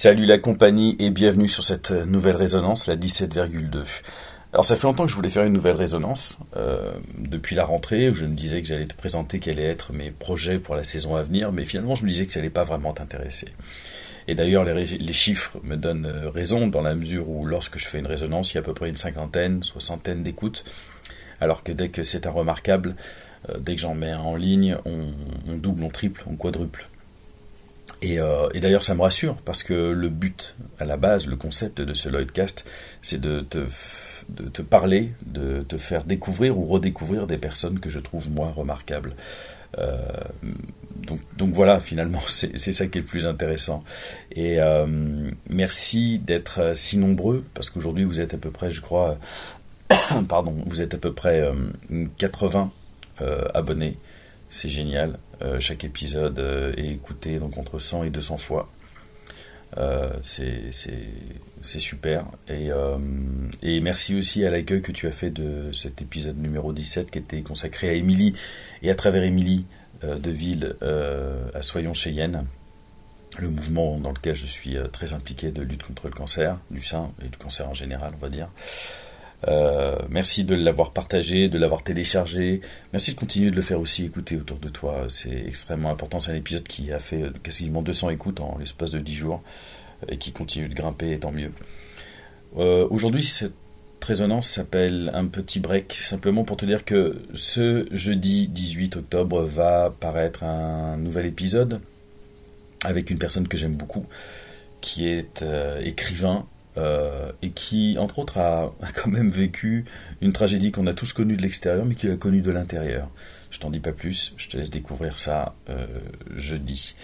Salut 0.00 0.26
la 0.26 0.38
compagnie 0.38 0.94
et 1.00 1.10
bienvenue 1.10 1.48
sur 1.48 1.64
cette 1.64 1.90
nouvelle 1.90 2.36
résonance, 2.36 2.86
la 2.86 2.94
17,2. 2.94 3.82
Alors 4.52 4.64
ça 4.64 4.76
fait 4.76 4.84
longtemps 4.84 5.06
que 5.06 5.10
je 5.10 5.16
voulais 5.16 5.28
faire 5.28 5.42
une 5.42 5.52
nouvelle 5.52 5.74
résonance, 5.74 6.38
euh, 6.56 6.92
depuis 7.18 7.56
la 7.56 7.64
rentrée 7.64 8.08
où 8.08 8.14
je 8.14 8.24
me 8.24 8.36
disais 8.36 8.62
que 8.62 8.68
j'allais 8.68 8.84
te 8.84 8.94
présenter 8.94 9.40
quels 9.40 9.58
allaient 9.58 9.66
être 9.66 9.92
mes 9.92 10.12
projets 10.12 10.60
pour 10.60 10.76
la 10.76 10.84
saison 10.84 11.16
à 11.16 11.24
venir, 11.24 11.50
mais 11.50 11.64
finalement 11.64 11.96
je 11.96 12.04
me 12.04 12.10
disais 12.10 12.26
que 12.26 12.32
ça 12.32 12.38
n'allait 12.38 12.48
pas 12.48 12.62
vraiment 12.62 12.92
t'intéresser. 12.92 13.48
Et 14.28 14.36
d'ailleurs 14.36 14.62
les, 14.62 15.12
chiffres 15.12 15.58
me 15.64 15.74
donnent 15.74 16.06
euh, 16.06 16.30
raison 16.30 16.68
dans 16.68 16.82
la 16.82 16.94
mesure 16.94 17.28
où 17.28 17.44
lorsque 17.44 17.76
je 17.78 17.88
fais 17.88 17.98
une 17.98 18.06
résonance, 18.06 18.52
il 18.52 18.54
y 18.54 18.58
a 18.58 18.60
à 18.60 18.64
peu 18.64 18.74
près 18.74 18.90
une 18.90 18.96
cinquantaine, 18.96 19.64
soixantaine 19.64 20.22
d'écoutes, 20.22 20.62
alors 21.40 21.64
que 21.64 21.72
dès 21.72 21.88
que 21.88 22.04
c'est 22.04 22.24
un 22.24 22.30
remarquable, 22.30 22.94
euh, 23.50 23.58
dès 23.58 23.74
que 23.74 23.80
j'en 23.80 23.96
mets 23.96 24.12
un 24.12 24.20
en 24.20 24.36
ligne, 24.36 24.76
on 24.84 25.56
double, 25.56 25.82
on 25.82 25.88
triple, 25.88 26.22
on 26.30 26.36
quadruple. 26.36 26.86
Euh, 28.04 28.48
et, 28.54 28.60
d'ailleurs, 28.60 28.82
ça 28.82 28.94
me 28.94 29.02
rassure 29.02 29.36
parce 29.44 29.62
que 29.62 29.92
le 29.92 30.08
but, 30.08 30.54
à 30.78 30.84
la 30.84 30.96
base, 30.96 31.26
le 31.26 31.36
concept 31.36 31.80
de 31.80 31.94
ce 31.94 32.08
Lloydcast, 32.08 32.64
c'est 33.02 33.20
de 33.20 33.40
te, 33.40 34.62
parler, 34.62 35.12
de 35.26 35.62
te 35.62 35.78
faire 35.78 36.04
découvrir 36.04 36.58
ou 36.58 36.64
redécouvrir 36.66 37.26
des 37.26 37.38
personnes 37.38 37.80
que 37.80 37.90
je 37.90 37.98
trouve 37.98 38.30
moi 38.30 38.52
remarquables. 38.54 39.14
Euh, 39.78 39.96
donc, 41.06 41.20
donc, 41.36 41.52
voilà, 41.52 41.80
finalement, 41.80 42.22
c'est 42.26 42.72
ça 42.72 42.86
qui 42.86 42.98
est 42.98 43.02
le 43.02 43.06
plus 43.06 43.26
intéressant. 43.26 43.82
Et 44.32 44.60
euh, 44.60 44.86
merci 45.50 46.18
d'être 46.18 46.76
si 46.76 46.98
nombreux 46.98 47.44
parce 47.54 47.70
qu'aujourd'hui, 47.70 48.04
vous 48.04 48.20
êtes 48.20 48.34
à 48.34 48.38
peu 48.38 48.50
près, 48.50 48.70
je 48.70 48.80
crois, 48.80 49.18
pardon, 50.28 50.54
vous 50.66 50.82
êtes 50.82 50.94
à 50.94 50.98
peu 50.98 51.12
près 51.12 51.44
80 52.18 52.70
abonnés. 53.54 53.98
C'est 54.48 54.68
génial. 54.68 55.18
Euh, 55.42 55.60
chaque 55.60 55.84
épisode 55.84 56.38
euh, 56.38 56.72
est 56.76 56.88
écouté 56.88 57.38
donc 57.38 57.58
entre 57.58 57.78
100 57.78 58.04
et 58.04 58.10
200 58.10 58.38
fois. 58.38 58.70
Euh, 59.76 60.10
c'est 60.20 60.72
super. 61.78 62.24
Et, 62.48 63.80
merci 63.80 64.16
aussi 64.16 64.44
à 64.44 64.50
l'accueil 64.50 64.82
que 64.82 64.92
tu 64.92 65.06
as 65.06 65.12
fait 65.12 65.30
de 65.30 65.70
cet 65.72 66.00
épisode 66.00 66.38
numéro 66.38 66.72
17 66.72 67.10
qui 67.10 67.18
était 67.18 67.42
consacré 67.42 67.90
à 67.90 67.92
Émilie 67.92 68.34
et 68.82 68.90
à 68.90 68.94
travers 68.94 69.22
Émilie 69.22 69.66
de 70.02 70.30
Ville 70.30 70.76
à 70.80 71.60
Soyons 71.60 71.92
Cheyenne, 71.92 72.46
le 73.38 73.50
mouvement 73.50 73.98
dans 73.98 74.10
lequel 74.10 74.36
je 74.36 74.46
suis 74.46 74.76
très 74.90 75.12
impliqué 75.12 75.50
de 75.50 75.60
lutte 75.60 75.82
contre 75.82 76.06
le 76.06 76.14
cancer 76.14 76.58
du 76.70 76.80
sein 76.80 77.12
et 77.22 77.28
du 77.28 77.36
cancer 77.36 77.68
en 77.68 77.74
général, 77.74 78.12
on 78.14 78.18
va 78.18 78.30
dire. 78.30 78.48
Euh, 79.46 79.96
merci 80.08 80.44
de 80.44 80.54
l'avoir 80.54 80.92
partagé, 80.92 81.48
de 81.48 81.58
l'avoir 81.58 81.84
téléchargé. 81.84 82.60
Merci 82.92 83.12
de 83.12 83.16
continuer 83.16 83.50
de 83.50 83.56
le 83.56 83.62
faire 83.62 83.80
aussi 83.80 84.04
écouter 84.04 84.36
autour 84.36 84.58
de 84.58 84.68
toi. 84.68 85.06
C'est 85.08 85.44
extrêmement 85.46 85.90
important. 85.90 86.18
C'est 86.18 86.32
un 86.32 86.36
épisode 86.36 86.64
qui 86.64 86.92
a 86.92 86.98
fait 86.98 87.24
quasiment 87.42 87.82
200 87.82 88.10
écoutes 88.10 88.40
en 88.40 88.58
l'espace 88.58 88.90
de 88.90 88.98
10 88.98 89.14
jours 89.14 89.42
et 90.08 90.18
qui 90.18 90.32
continue 90.32 90.68
de 90.68 90.74
grimper, 90.74 91.12
et 91.12 91.18
tant 91.18 91.32
mieux. 91.32 91.52
Euh, 92.56 92.86
aujourd'hui, 92.90 93.24
cette 93.24 93.54
résonance 94.04 94.48
s'appelle 94.48 95.10
un 95.12 95.26
petit 95.26 95.60
break, 95.60 95.92
simplement 95.92 96.44
pour 96.44 96.56
te 96.56 96.64
dire 96.64 96.84
que 96.84 97.20
ce 97.34 97.86
jeudi 97.90 98.48
18 98.48 98.96
octobre 98.96 99.42
va 99.42 99.90
paraître 99.90 100.44
un 100.44 100.96
nouvel 100.96 101.26
épisode 101.26 101.80
avec 102.84 103.10
une 103.10 103.18
personne 103.18 103.48
que 103.48 103.56
j'aime 103.56 103.74
beaucoup, 103.74 104.06
qui 104.80 105.08
est 105.08 105.42
euh, 105.42 105.80
écrivain, 105.80 106.46
euh, 106.76 107.32
et 107.42 107.50
qui, 107.50 107.96
entre 107.98 108.18
autres, 108.18 108.38
a, 108.38 108.72
quand 108.94 109.10
même 109.10 109.30
vécu 109.30 109.84
une 110.20 110.32
tragédie 110.32 110.70
qu'on 110.70 110.86
a 110.86 110.94
tous 110.94 111.12
connue 111.12 111.36
de 111.36 111.42
l'extérieur, 111.42 111.84
mais 111.84 111.94
qu'il 111.94 112.10
a 112.10 112.16
connue 112.16 112.42
de 112.42 112.50
l'intérieur. 112.50 113.08
Je 113.50 113.58
t'en 113.58 113.70
dis 113.70 113.80
pas 113.80 113.92
plus, 113.92 114.34
je 114.36 114.48
te 114.48 114.56
laisse 114.56 114.70
découvrir 114.70 115.18
ça 115.18 115.54
euh, 115.70 115.86
jeudi. 116.36 116.94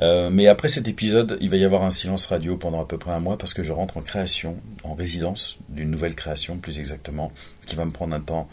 Euh, 0.00 0.30
mais 0.30 0.46
après 0.46 0.68
cet 0.68 0.88
épisode, 0.88 1.36
il 1.40 1.50
va 1.50 1.56
y 1.56 1.64
avoir 1.64 1.82
un 1.82 1.90
silence 1.90 2.26
radio 2.26 2.56
pendant 2.56 2.80
à 2.80 2.86
peu 2.86 2.96
près 2.96 3.10
un 3.10 3.20
mois 3.20 3.36
parce 3.36 3.52
que 3.52 3.62
je 3.62 3.72
rentre 3.72 3.98
en 3.98 4.00
création, 4.00 4.56
en 4.84 4.94
résidence 4.94 5.58
d'une 5.68 5.90
nouvelle 5.90 6.14
création 6.14 6.56
plus 6.56 6.78
exactement, 6.78 7.32
qui 7.66 7.76
va 7.76 7.84
me 7.84 7.90
prendre 7.90 8.14
un 8.14 8.20
temps, 8.20 8.48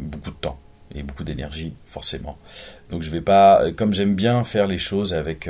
beaucoup 0.00 0.30
de 0.30 0.36
temps 0.36 0.58
et 0.94 1.02
beaucoup 1.02 1.22
d'énergie 1.22 1.74
forcément. 1.84 2.38
Donc 2.90 3.02
je 3.02 3.10
vais 3.10 3.20
pas, 3.20 3.70
comme 3.76 3.92
j'aime 3.92 4.16
bien 4.16 4.42
faire 4.42 4.66
les 4.66 4.78
choses 4.78 5.14
avec 5.14 5.48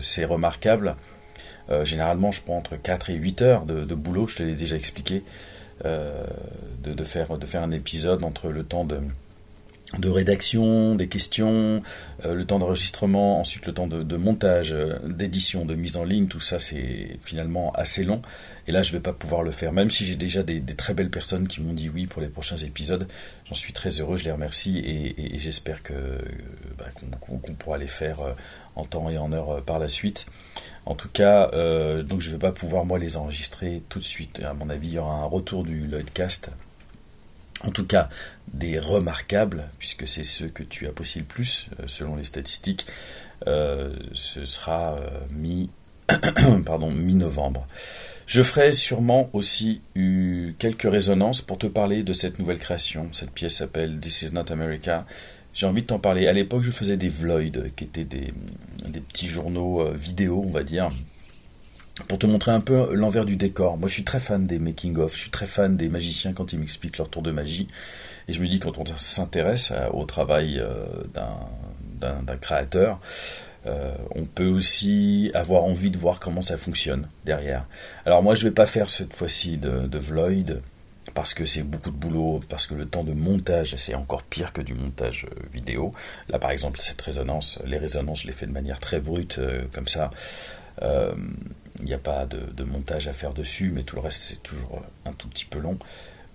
ces 0.00 0.24
remarquables, 0.24 0.96
euh, 1.70 1.84
généralement, 1.84 2.32
je 2.32 2.42
prends 2.42 2.56
entre 2.56 2.76
4 2.76 3.10
et 3.10 3.14
8 3.14 3.42
heures 3.42 3.64
de, 3.66 3.94
boulot, 3.94 4.26
je 4.26 4.36
te 4.36 4.42
l'ai 4.42 4.54
déjà 4.54 4.76
expliqué, 4.76 5.22
euh, 5.84 6.24
de, 6.82 7.04
faire, 7.04 7.38
de 7.38 7.46
faire 7.46 7.62
un 7.62 7.70
épisode 7.70 8.24
entre 8.24 8.50
le 8.50 8.64
temps 8.64 8.84
de, 8.84 9.00
de 9.98 10.08
rédaction, 10.08 10.94
des 10.94 11.08
questions, 11.08 11.82
euh, 12.24 12.34
le 12.34 12.44
temps 12.44 12.58
d'enregistrement, 12.58 13.40
ensuite 13.40 13.66
le 13.66 13.74
temps 13.74 13.88
de, 13.88 14.16
montage, 14.16 14.76
d'édition, 15.04 15.64
de 15.64 15.74
mise 15.74 15.96
en 15.96 16.04
ligne, 16.04 16.26
tout 16.26 16.40
ça 16.40 16.58
c'est 16.58 17.18
finalement 17.24 17.72
assez 17.72 18.04
long. 18.04 18.22
Et 18.68 18.72
là 18.72 18.82
je 18.82 18.92
vais 18.92 19.00
pas 19.00 19.12
pouvoir 19.12 19.42
le 19.42 19.50
faire, 19.50 19.72
même 19.72 19.90
si 19.90 20.04
j'ai 20.04 20.14
déjà 20.14 20.42
des, 20.42 20.62
très 20.76 20.94
belles 20.94 21.10
personnes 21.10 21.48
qui 21.48 21.60
m'ont 21.60 21.72
dit 21.72 21.88
oui 21.88 22.06
pour 22.06 22.22
les 22.22 22.28
prochains 22.28 22.58
épisodes. 22.58 23.08
J'en 23.48 23.56
suis 23.56 23.72
très 23.72 24.00
heureux, 24.00 24.16
je 24.16 24.24
les 24.24 24.32
remercie 24.32 24.78
et, 24.78 25.38
j'espère 25.38 25.82
que 25.82 25.92
bah, 26.78 26.86
qu'on 27.20 27.38
pourra 27.54 27.78
les 27.78 27.88
faire 27.88 28.18
en 28.76 28.84
temps 28.84 29.10
et 29.10 29.18
en 29.18 29.32
heure 29.32 29.62
par 29.64 29.78
la 29.78 29.88
suite. 29.88 30.26
En 30.86 30.94
tout 30.94 31.08
cas, 31.08 31.50
euh, 31.52 32.02
donc 32.02 32.20
je 32.20 32.28
ne 32.28 32.32
vais 32.32 32.38
pas 32.38 32.52
pouvoir 32.52 32.84
moi 32.84 32.98
les 32.98 33.16
enregistrer 33.16 33.82
tout 33.88 33.98
de 33.98 34.04
suite. 34.04 34.40
À 34.42 34.54
mon 34.54 34.70
avis, 34.70 34.88
il 34.88 34.94
y 34.94 34.98
aura 34.98 35.14
un 35.14 35.24
retour 35.24 35.62
du 35.62 35.86
Lloydcast. 35.86 36.50
En 37.64 37.70
tout 37.70 37.86
cas, 37.86 38.08
des 38.52 38.78
remarquables, 38.78 39.64
puisque 39.78 40.06
c'est 40.06 40.24
ceux 40.24 40.48
que 40.48 40.62
tu 40.62 40.86
apprécies 40.86 41.20
le 41.20 41.24
plus, 41.24 41.68
euh, 41.78 41.84
selon 41.86 42.16
les 42.16 42.24
statistiques. 42.24 42.86
Euh, 43.46 43.94
ce 44.14 44.44
sera 44.44 44.98
mi, 45.30 45.70
pardon, 46.66 46.90
mi-novembre. 46.90 47.66
Je 48.26 48.42
ferai 48.42 48.72
sûrement 48.72 49.28
aussi 49.32 49.80
eu 49.94 50.54
quelques 50.58 50.90
résonances 50.90 51.40
pour 51.40 51.58
te 51.58 51.66
parler 51.66 52.02
de 52.02 52.12
cette 52.12 52.38
nouvelle 52.38 52.58
création. 52.58 53.08
Cette 53.12 53.32
pièce 53.32 53.56
s'appelle 53.56 53.98
This 53.98 54.22
is 54.22 54.32
not 54.32 54.50
America 54.50 55.04
j'ai 55.52 55.66
envie 55.66 55.82
de 55.82 55.86
t'en 55.86 55.98
parler. 55.98 56.26
À 56.26 56.32
l'époque, 56.32 56.62
je 56.62 56.70
faisais 56.70 56.96
des 56.96 57.08
vlogs, 57.08 57.70
qui 57.74 57.84
étaient 57.84 58.04
des, 58.04 58.32
des 58.86 59.00
petits 59.00 59.28
journaux 59.28 59.80
euh, 59.80 59.92
vidéo, 59.92 60.42
on 60.46 60.50
va 60.50 60.62
dire, 60.62 60.90
pour 62.08 62.18
te 62.18 62.26
montrer 62.26 62.50
un 62.52 62.60
peu 62.60 62.94
l'envers 62.94 63.24
du 63.24 63.36
décor. 63.36 63.76
Moi, 63.78 63.88
je 63.88 63.94
suis 63.94 64.04
très 64.04 64.20
fan 64.20 64.46
des 64.46 64.58
making-of, 64.58 65.14
je 65.14 65.20
suis 65.20 65.30
très 65.30 65.46
fan 65.46 65.76
des 65.76 65.88
magiciens 65.88 66.32
quand 66.32 66.52
ils 66.52 66.58
m'expliquent 66.58 66.98
leur 66.98 67.08
tour 67.08 67.22
de 67.22 67.30
magie. 67.30 67.68
Et 68.28 68.32
je 68.32 68.40
me 68.40 68.48
dis, 68.48 68.60
quand 68.60 68.78
on 68.78 68.84
s'intéresse 68.96 69.72
au 69.92 70.04
travail 70.04 70.60
euh, 70.60 70.86
d'un 72.00 72.36
créateur, 72.36 73.00
euh, 73.66 73.92
on 74.14 74.24
peut 74.24 74.46
aussi 74.46 75.30
avoir 75.34 75.64
envie 75.64 75.90
de 75.90 75.98
voir 75.98 76.18
comment 76.20 76.40
ça 76.40 76.56
fonctionne 76.56 77.08
derrière. 77.24 77.66
Alors 78.06 78.22
moi, 78.22 78.34
je 78.34 78.44
vais 78.44 78.52
pas 78.52 78.66
faire 78.66 78.88
cette 78.88 79.12
fois-ci 79.12 79.58
de, 79.58 79.86
de 79.86 79.98
vlog 79.98 80.60
parce 81.12 81.34
que 81.34 81.44
c'est 81.44 81.62
beaucoup 81.62 81.90
de 81.90 81.96
boulot, 81.96 82.40
parce 82.48 82.66
que 82.66 82.74
le 82.74 82.86
temps 82.86 83.02
de 83.02 83.12
montage, 83.12 83.74
c'est 83.76 83.94
encore 83.94 84.22
pire 84.22 84.52
que 84.52 84.60
du 84.60 84.74
montage 84.74 85.26
euh, 85.26 85.42
vidéo. 85.52 85.92
Là, 86.28 86.38
par 86.38 86.52
exemple, 86.52 86.80
cette 86.80 87.00
résonance, 87.00 87.60
les 87.66 87.78
résonances, 87.78 88.22
je 88.22 88.28
les 88.28 88.32
fais 88.32 88.46
de 88.46 88.52
manière 88.52 88.78
très 88.78 89.00
brute, 89.00 89.40
comme 89.72 89.88
ça. 89.88 90.10
Il 91.80 91.84
euh, 91.84 91.86
n'y 91.86 91.94
a 91.94 91.98
pas 91.98 92.26
de, 92.26 92.64
montage 92.64 93.08
à 93.08 93.12
faire 93.12 93.32
dessus, 93.32 93.70
mais 93.74 93.82
tout 93.82 93.96
le 93.96 94.02
reste, 94.02 94.22
c'est 94.22 94.42
toujours 94.42 94.82
un 95.04 95.12
tout 95.12 95.28
petit 95.28 95.44
peu 95.44 95.58
long. 95.58 95.78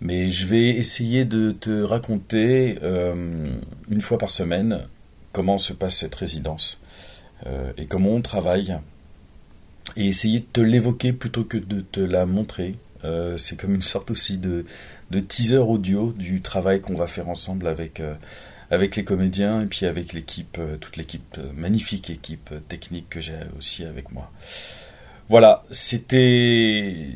Mais 0.01 0.29
je 0.29 0.45
vais 0.45 0.69
essayer 0.69 1.25
de 1.25 1.51
te 1.51 1.81
raconter 1.81 2.77
une 2.83 4.01
fois 4.01 4.17
par 4.17 4.29
semaine 4.29 4.87
comment 5.31 5.57
se 5.57 5.71
passe 5.71 5.95
cette 5.95 6.15
résidence 6.15 6.81
et 7.77 7.85
comment 7.85 8.09
on 8.09 8.21
travaille 8.21 8.77
et 9.95 10.07
essayer 10.07 10.41
de 10.41 10.45
te 10.51 10.59
l'évoquer 10.59 11.13
plutôt 11.13 11.45
que 11.45 11.57
de 11.57 11.79
te 11.79 12.01
la 12.01 12.25
montrer 12.25 12.75
euh, 13.05 13.37
c'est 13.37 13.55
comme 13.57 13.75
une 13.75 13.81
sorte 13.81 14.11
aussi 14.11 14.37
de, 14.37 14.65
teaser 15.27 15.57
audio 15.57 16.11
du 16.11 16.41
travail 16.41 16.81
qu'on 16.81 16.95
va 16.95 17.07
faire 17.07 17.29
ensemble 17.29 17.67
avec, 17.67 17.99
euh, 17.99 18.15
avec 18.71 18.95
les 18.95 19.03
comédiens 19.03 19.61
et 19.61 19.65
puis 19.65 19.85
avec 19.85 20.13
l'équipe, 20.13 20.57
euh, 20.59 20.77
toute 20.77 20.97
l'équipe, 20.97 21.37
magnifique 21.55 22.09
équipe 22.09 22.53
technique 22.67 23.09
que 23.09 23.21
j'ai 23.21 23.37
aussi 23.57 23.85
avec 23.85 24.11
moi. 24.11 24.31
Voilà, 25.27 25.63
c'était 25.71 27.07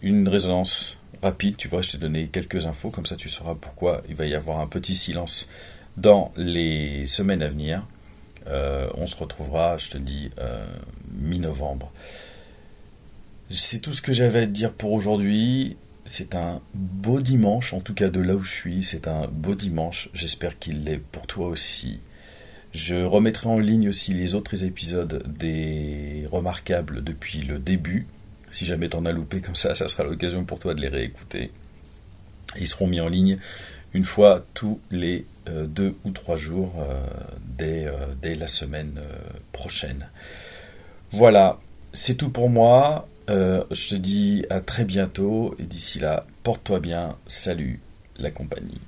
une 0.00 0.28
résonance 0.28 0.98
rapide, 1.22 1.56
tu 1.56 1.66
vois, 1.66 1.82
je 1.82 1.92
t'ai 1.92 1.98
donné 1.98 2.28
quelques 2.28 2.66
infos, 2.66 2.90
comme 2.90 3.06
ça 3.06 3.16
tu 3.16 3.28
sauras 3.28 3.56
pourquoi 3.56 4.02
il 4.08 4.14
va 4.14 4.26
y 4.26 4.34
avoir 4.34 4.60
un 4.60 4.68
petit 4.68 4.94
silence 4.94 5.48
dans 5.96 6.32
les 6.36 7.06
semaines 7.06 7.42
à 7.42 7.48
venir. 7.48 7.84
on 8.46 9.06
se 9.06 9.16
retrouvera, 9.16 9.78
je 9.78 9.90
te 9.90 9.98
dis, 9.98 10.30
mi-novembre. 11.12 11.92
C'est 13.50 13.80
tout 13.80 13.92
ce 13.92 14.02
que 14.02 14.12
j'avais 14.12 14.40
à 14.42 14.46
te 14.46 14.52
dire 14.52 14.72
pour 14.72 14.92
aujourd'hui. 14.92 15.76
C'est 16.04 16.34
un 16.36 16.60
beau 16.74 17.20
dimanche, 17.20 17.72
en 17.72 17.80
tout 17.80 17.94
cas 17.94 18.10
de 18.10 18.20
là 18.20 18.36
où 18.36 18.42
je 18.42 18.52
suis. 18.52 18.84
C'est 18.84 19.08
un 19.08 19.26
beau 19.26 19.54
dimanche. 19.56 20.08
J'espère 20.14 20.58
qu'il 20.58 20.84
l'est 20.84 20.98
pour 20.98 21.26
toi 21.26 21.48
aussi. 21.48 22.00
Je 22.76 22.96
remettrai 22.96 23.48
en 23.48 23.58
ligne 23.58 23.88
aussi 23.88 24.12
les 24.12 24.34
autres 24.34 24.64
épisodes 24.64 25.24
des 25.26 26.28
remarquables 26.30 27.02
depuis 27.02 27.40
le 27.40 27.58
début. 27.58 28.06
Si 28.50 28.66
jamais 28.66 28.90
t'en 28.90 29.06
as 29.06 29.12
loupé 29.12 29.40
comme 29.40 29.56
ça, 29.56 29.74
ça 29.74 29.88
sera 29.88 30.04
l'occasion 30.04 30.44
pour 30.44 30.58
toi 30.58 30.74
de 30.74 30.82
les 30.82 30.88
réécouter. 30.88 31.52
Ils 32.60 32.66
seront 32.66 32.86
mis 32.86 33.00
en 33.00 33.08
ligne 33.08 33.38
une 33.94 34.04
fois 34.04 34.44
tous 34.52 34.78
les 34.90 35.24
euh, 35.48 35.64
deux 35.64 35.96
ou 36.04 36.10
trois 36.10 36.36
jours 36.36 36.74
euh, 36.76 37.00
dès, 37.56 37.86
euh, 37.86 37.92
dès, 38.20 38.34
la 38.34 38.46
semaine 38.46 39.00
prochaine. 39.52 40.10
Voilà, 41.12 41.58
c'est 41.94 42.16
tout 42.16 42.28
pour 42.28 42.50
moi. 42.50 43.08
Je 43.28 43.88
te 43.88 43.94
dis 43.94 44.44
à 44.50 44.60
très 44.60 44.84
bientôt 44.84 45.56
et 45.58 45.62
d'ici 45.62 45.98
là, 45.98 46.26
porte-toi 46.42 46.80
bien. 46.80 47.16
Salut 47.26 47.80
la 48.18 48.30
compagnie. 48.30 48.82